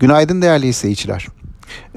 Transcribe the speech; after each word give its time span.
Günaydın 0.00 0.42
değerli 0.42 0.66
izleyiciler. 0.66 1.26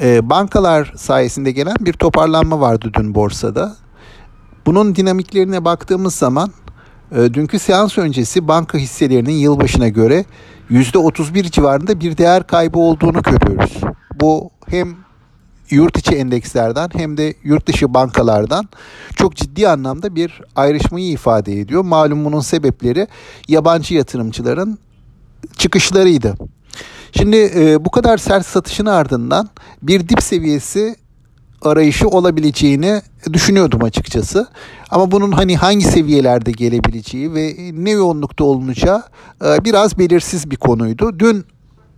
Ee, 0.01 0.29
bankalar 0.29 0.94
sayesinde 0.97 1.51
gelen 1.51 1.75
bir 1.79 1.94
toparlanma 1.94 2.59
vardı 2.59 2.92
dün 2.93 3.16
borsada. 3.16 3.75
Bunun 4.66 4.96
dinamiklerine 4.96 5.66
baktığımız 5.66 6.15
zaman 6.15 6.52
e, 7.12 7.33
dünkü 7.33 7.60
seans 7.60 7.97
öncesi 7.97 8.47
banka 8.47 8.78
hisselerinin 8.78 9.33
yılbaşına 9.33 9.88
göre 9.88 10.25
%31 10.71 11.52
civarında 11.52 11.99
bir 11.99 12.18
değer 12.18 12.47
kaybı 12.47 12.79
olduğunu 12.79 13.21
görüyoruz. 13.21 13.78
Bu 14.20 14.50
hem 14.68 14.95
yurt 15.70 15.98
içi 15.98 16.16
endekslerden 16.16 16.89
hem 16.93 17.18
de 17.18 17.34
yurt 17.43 17.68
dışı 17.68 17.93
bankalardan 17.93 18.70
çok 19.16 19.36
ciddi 19.36 19.70
anlamda 19.70 20.16
bir 20.16 20.41
ayrışmayı 20.55 21.11
ifade 21.11 21.59
ediyor. 21.59 21.82
Malum 21.84 22.25
bunun 22.25 22.41
sebepleri 22.41 23.07
yabancı 23.48 23.95
yatırımcıların 23.95 24.79
çıkışlarıydı. 25.57 26.38
Şimdi 27.18 27.52
e, 27.55 27.86
bu 27.86 27.91
kadar 27.91 28.18
sert 28.18 28.45
satışın 28.45 28.86
ardından 28.86 29.50
bir 29.81 30.10
dip 30.10 30.23
seviyesi 30.23 30.96
arayışı 31.61 32.08
olabileceğini 32.08 33.02
düşünüyordum 33.33 33.83
açıkçası. 33.83 34.47
Ama 34.89 35.11
bunun 35.11 35.31
hani 35.31 35.58
hangi 35.58 35.86
seviyelerde 35.86 36.52
gelebileceği 36.52 37.33
ve 37.33 37.56
ne 37.73 37.92
yoğunlukta 37.92 38.44
olunacağı 38.44 39.03
e, 39.45 39.66
biraz 39.66 40.00
belirsiz 40.00 40.52
bir 40.52 40.56
konuydu. 40.56 41.19
Dün 41.19 41.45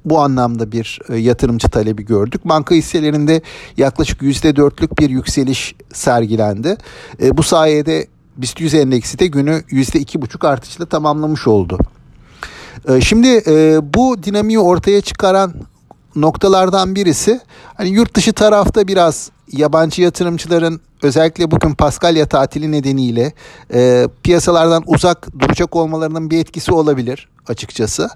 bu 0.05 0.19
anlamda 0.19 0.71
bir 0.71 0.99
e, 1.09 1.15
yatırımcı 1.15 1.69
talebi 1.69 2.05
gördük. 2.05 2.41
Banka 2.45 2.75
hisselerinde 2.75 3.41
yaklaşık 3.77 4.21
%4'lük 4.21 4.99
bir 4.99 5.09
yükseliş 5.09 5.75
sergilendi. 5.93 6.77
E, 7.21 7.37
bu 7.37 7.43
sayede 7.43 8.07
BIST 8.37 8.61
100 8.61 8.73
endeksi 8.73 9.19
de 9.19 9.27
günü 9.27 9.63
%2,5 9.71 10.47
artışla 10.47 10.85
tamamlamış 10.85 11.47
oldu. 11.47 11.79
Ee, 12.87 13.01
şimdi 13.01 13.43
e, 13.47 13.79
bu 13.93 14.23
dinamiği 14.23 14.59
ortaya 14.59 15.01
çıkaran 15.01 15.53
noktalardan 16.15 16.95
birisi 16.95 17.39
hani 17.75 17.89
yurt 17.89 18.15
dışı 18.15 18.33
tarafta 18.33 18.87
biraz 18.87 19.31
yabancı 19.51 20.01
yatırımcıların 20.01 20.81
özellikle 21.01 21.51
bugün 21.51 21.73
Paskalya 21.73 22.25
tatili 22.25 22.71
nedeniyle 22.71 23.33
e, 23.73 24.07
piyasalardan 24.23 24.83
uzak 24.87 25.39
duracak 25.39 25.75
olmalarının 25.75 26.29
bir 26.29 26.39
etkisi 26.39 26.73
olabilir 26.73 27.29
açıkçası. 27.47 28.09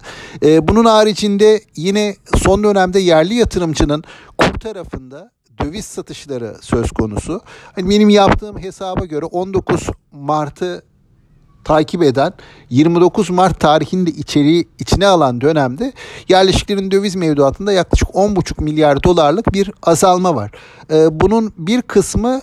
E, 0.43 0.67
bunun 0.67 0.85
haricinde 0.85 1.61
yine 1.75 2.15
son 2.37 2.63
dönemde 2.63 2.99
yerli 2.99 3.33
yatırımcının 3.33 4.03
kur 4.37 4.59
tarafında 4.59 5.31
döviz 5.61 5.85
satışları 5.85 6.55
söz 6.61 6.91
konusu. 6.91 7.41
Hani 7.75 7.89
benim 7.89 8.09
yaptığım 8.09 8.59
hesaba 8.59 9.05
göre 9.05 9.25
19 9.25 9.89
Mart'ı 10.11 10.83
takip 11.63 12.03
eden 12.03 12.33
29 12.69 13.29
Mart 13.29 13.59
tarihinde 13.59 14.09
içeriği 14.09 14.67
içine 14.79 15.07
alan 15.07 15.41
dönemde 15.41 15.93
yerleşiklerin 16.29 16.91
döviz 16.91 17.15
mevduatında 17.15 17.71
yaklaşık 17.71 18.09
10,5 18.09 18.63
milyar 18.63 19.03
dolarlık 19.03 19.53
bir 19.53 19.71
azalma 19.83 20.35
var. 20.35 20.51
Ee, 20.91 21.19
bunun 21.19 21.53
bir 21.57 21.81
kısmı 21.81 22.41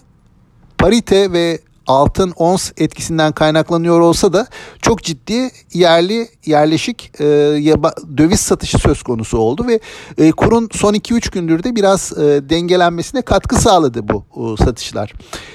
parite 0.79 1.33
ve 1.33 1.59
altın 1.91 2.33
ons 2.37 2.73
etkisinden 2.77 3.33
kaynaklanıyor 3.33 4.01
olsa 4.01 4.33
da 4.33 4.47
çok 4.83 5.03
ciddi 5.03 5.51
yerli 5.73 6.29
yerleşik 6.47 7.21
e, 7.21 7.25
yaba, 7.61 7.93
döviz 8.17 8.41
satışı 8.41 8.79
söz 8.79 9.03
konusu 9.03 9.39
oldu 9.39 9.67
ve 9.67 9.81
e, 10.19 10.31
kurun 10.31 10.69
son 10.73 10.95
2-3 10.95 11.33
gündür 11.33 11.63
de 11.63 11.77
biraz 11.77 12.19
e, 12.19 12.49
dengelenmesine 12.51 13.23
katkı 13.23 13.57
sağladı 13.57 14.09
bu 14.09 14.25
e, 14.37 14.65
satışlar. 14.65 15.13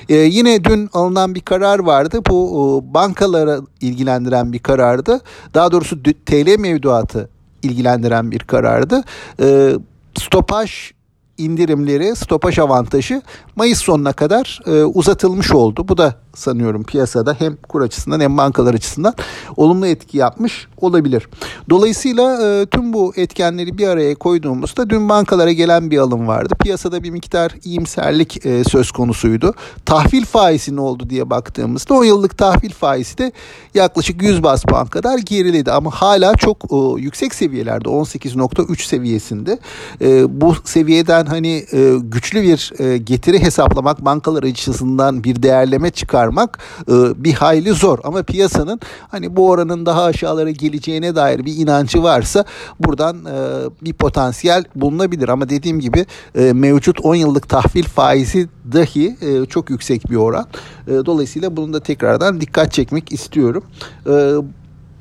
E, 0.09 0.15
yine 0.15 0.63
dün 0.63 0.89
alınan 0.93 1.35
bir 1.35 1.41
karar 1.41 1.79
vardı. 1.79 2.19
Bu 2.29 2.81
e, 2.89 2.93
bankalara 2.93 3.59
ilgilendiren 3.81 4.53
bir 4.53 4.59
karardı. 4.59 5.21
Daha 5.53 5.71
doğrusu 5.71 6.03
TL 6.03 6.59
mevduatı 6.59 7.29
ilgilendiren 7.63 8.31
bir 8.31 8.39
karardı. 8.39 9.03
E, 9.41 9.73
stopaj 10.19 10.91
indirimleri, 11.37 12.15
stopaj 12.15 12.59
avantajı 12.59 13.21
Mayıs 13.55 13.81
sonuna 13.81 14.13
kadar 14.13 14.61
e, 14.67 14.83
uzatılmış 14.83 15.51
oldu. 15.51 15.87
Bu 15.87 15.97
da 15.97 16.15
sanıyorum 16.35 16.83
piyasada 16.83 17.35
hem 17.39 17.55
kur 17.55 17.81
açısından 17.81 18.19
hem 18.19 18.37
bankalar 18.37 18.73
açısından 18.73 19.13
olumlu 19.57 19.87
etki 19.87 20.17
yapmış 20.17 20.67
olabilir. 20.81 21.27
Dolayısıyla 21.69 22.47
e, 22.47 22.65
tüm 22.65 22.93
bu 22.93 23.13
etkenleri 23.15 23.77
bir 23.77 23.87
araya 23.87 24.15
koyduğumuzda 24.15 24.89
dün 24.89 25.09
bankalara 25.09 25.51
gelen 25.51 25.91
bir 25.91 25.97
alım 25.97 26.27
vardı. 26.27 26.53
Piyasada 26.63 27.03
bir 27.03 27.09
miktar 27.09 27.51
iyimserlik 27.63 28.45
e, 28.45 28.63
söz 28.63 28.91
konusuydu. 28.91 29.53
Tahvil 29.85 30.25
faizi 30.25 30.75
ne 30.75 30.81
oldu 30.81 31.09
diye 31.09 31.29
baktığımızda 31.29 31.93
10 31.93 32.03
yıllık 32.03 32.37
tahvil 32.37 32.71
faizi 32.71 33.17
de 33.17 33.31
yaklaşık 33.73 34.21
100 34.21 34.43
bas 34.43 34.63
puan 34.63 34.87
kadar 34.87 35.17
geriledi 35.17 35.71
ama 35.71 35.91
hala 35.91 36.35
çok 36.35 36.57
e, 36.71 37.01
yüksek 37.01 37.35
seviyelerde 37.35 37.89
18.3 37.89 38.87
seviyesinde. 38.87 39.59
E, 40.01 40.41
bu 40.41 40.55
seviyeden 40.63 41.24
hani 41.25 41.65
e, 41.71 41.97
güçlü 42.01 42.43
bir 42.43 42.71
e, 42.79 42.97
getiri 42.97 43.39
hesaplamak 43.41 44.05
bankalar 44.05 44.43
açısından 44.43 45.23
bir 45.23 45.43
değerleme 45.43 45.91
çıkarmak 45.91 46.59
e, 46.87 46.93
bir 47.23 47.33
hayli 47.33 47.73
zor 47.73 47.99
ama 48.03 48.23
piyasanın 48.23 48.79
hani 49.11 49.35
bu 49.35 49.49
oranın 49.49 49.85
daha 49.85 50.03
aşağılara 50.03 50.51
geleceğine 50.51 51.15
dair 51.15 51.45
bir 51.45 51.55
inancı 51.55 52.03
varsa 52.03 52.45
buradan 52.79 53.17
e, 53.25 53.35
bir 53.81 53.93
potansiyel 53.93 54.63
bulunabilir 54.75 55.29
ama 55.29 55.49
dediğim 55.49 55.79
gibi 55.79 56.05
e, 56.35 56.53
mevcut 56.53 56.99
10 56.99 57.15
yıllık 57.15 57.49
tahvil 57.49 57.83
faizi 57.83 58.49
dahi 58.73 59.17
e, 59.21 59.45
çok 59.45 59.69
yüksek 59.69 60.09
bir 60.09 60.15
oran. 60.15 60.45
E, 60.87 60.91
dolayısıyla 60.91 61.57
bunu 61.57 61.73
da 61.73 61.79
tekrardan 61.79 62.41
dikkat 62.41 62.71
çekmek 62.73 63.11
istiyorum. 63.11 63.63
E, 64.07 64.35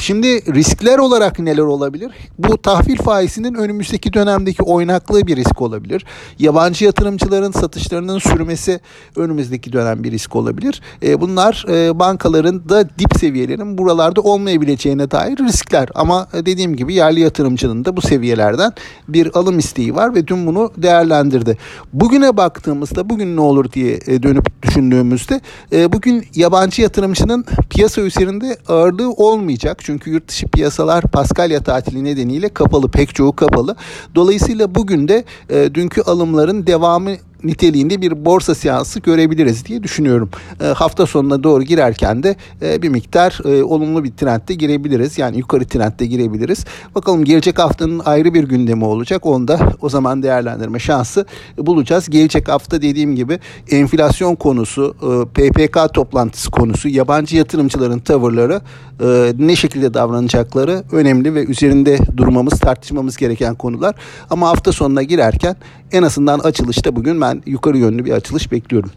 Şimdi 0.04 0.54
riskler 0.54 0.98
olarak 0.98 1.38
neler 1.38 1.62
olabilir? 1.62 2.12
Bu 2.38 2.58
tahvil 2.62 2.96
faizinin 2.96 3.54
önümüzdeki 3.54 4.12
dönemdeki 4.12 4.62
oynaklığı 4.62 5.26
bir 5.26 5.36
risk 5.36 5.62
olabilir. 5.62 6.04
Yabancı 6.38 6.84
yatırımcıların 6.84 7.52
satışlarının 7.52 8.18
sürmesi 8.18 8.80
önümüzdeki 9.16 9.72
dönem 9.72 10.04
bir 10.04 10.10
risk 10.10 10.36
olabilir. 10.36 10.80
E, 11.02 11.20
bunlar 11.20 11.64
e, 11.68 11.98
bankaların 11.98 12.68
da 12.68 12.88
dip 12.88 13.18
seviyelerin 13.20 13.78
buralarda 13.78 14.20
olmayabileceğine 14.20 15.10
dair 15.10 15.38
riskler. 15.38 15.88
Ama 15.94 16.28
dediğim 16.32 16.76
gibi 16.76 16.94
yerli 16.94 17.20
yatırımcının 17.20 17.84
da 17.84 17.96
bu 17.96 18.00
seviyelerden 18.00 18.72
bir 19.08 19.36
alım 19.36 19.58
isteği 19.58 19.94
var 19.94 20.14
ve 20.14 20.26
dün 20.26 20.46
bunu 20.46 20.72
değerlendirdi. 20.76 21.58
Bugüne 21.92 22.36
baktığımızda 22.36 23.10
bugün 23.10 23.36
ne 23.36 23.40
olur 23.40 23.72
diye 23.72 23.98
e, 24.06 24.22
dönüp 24.22 24.62
düşündüğümüzde 24.62 25.40
e, 25.72 25.92
bugün 25.92 26.26
yabancı 26.34 26.82
yatırımcının 26.82 27.44
piyasa 27.70 28.00
üzerinde 28.00 28.56
ağırlığı 28.68 29.10
olmayacak. 29.10 29.78
Çünkü 29.80 29.93
yurt 30.10 30.28
dışı 30.28 30.48
piyasalar 30.48 31.02
Paskalya 31.04 31.62
tatili 31.62 32.04
nedeniyle 32.04 32.48
kapalı, 32.48 32.90
pek 32.90 33.14
çoğu 33.14 33.36
kapalı. 33.36 33.76
Dolayısıyla 34.14 34.74
bugün 34.74 35.08
de 35.08 35.24
e, 35.50 35.74
dünkü 35.74 36.02
alımların 36.02 36.66
devamı 36.66 37.10
niteliğinde 37.44 38.00
bir 38.00 38.24
borsa 38.24 38.54
seansı 38.54 39.00
görebiliriz 39.00 39.66
diye 39.66 39.82
düşünüyorum. 39.82 40.30
E, 40.60 40.64
hafta 40.64 41.06
sonuna 41.06 41.42
doğru 41.42 41.62
girerken 41.62 42.22
de 42.22 42.36
e, 42.62 42.82
bir 42.82 42.88
miktar 42.88 43.40
e, 43.44 43.64
olumlu 43.64 44.04
bir 44.04 44.12
trendde 44.12 44.54
girebiliriz. 44.54 45.18
Yani 45.18 45.38
yukarı 45.38 45.64
trendde 45.64 46.06
girebiliriz. 46.06 46.64
Bakalım 46.94 47.24
gelecek 47.24 47.58
haftanın 47.58 48.02
ayrı 48.04 48.34
bir 48.34 48.44
gündemi 48.44 48.84
olacak. 48.84 49.26
Onu 49.26 49.48
da 49.48 49.58
o 49.80 49.88
zaman 49.88 50.22
değerlendirme 50.22 50.78
şansı 50.78 51.26
bulacağız. 51.58 52.10
Gelecek 52.10 52.48
hafta 52.48 52.82
dediğim 52.82 53.16
gibi 53.16 53.38
enflasyon 53.70 54.34
konusu, 54.34 54.96
e, 55.02 55.08
PPK 55.34 55.94
toplantısı 55.94 56.50
konusu, 56.50 56.88
yabancı 56.88 57.36
yatırımcıların 57.36 57.98
tavırları 57.98 58.60
e, 59.00 59.32
ne 59.38 59.56
şekilde 59.56 59.94
davranacakları 59.94 60.84
önemli 60.92 61.34
ve 61.34 61.44
üzerinde 61.44 61.98
durmamız, 62.16 62.60
tartışmamız 62.60 63.16
gereken 63.16 63.54
konular. 63.54 63.94
Ama 64.30 64.48
hafta 64.48 64.72
sonuna 64.72 65.02
girerken 65.02 65.56
en 65.92 66.02
azından 66.02 66.38
açılışta 66.38 66.96
bugün 66.96 67.20
ben 67.34 67.42
yukarı 67.46 67.78
yönlü 67.78 68.04
bir 68.04 68.12
açılış 68.12 68.52
bekliyorum. 68.52 68.90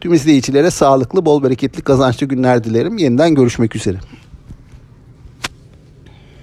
Tüm 0.00 0.14
izleyicilere 0.14 0.70
sağlıklı, 0.70 1.24
bol 1.24 1.42
bereketli, 1.42 1.82
kazançlı 1.82 2.26
günler 2.26 2.64
dilerim. 2.64 2.98
Yeniden 2.98 3.34
görüşmek 3.34 3.76
üzere. 3.76 3.98